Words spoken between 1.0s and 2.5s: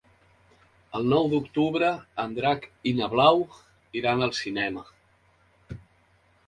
nou d'octubre en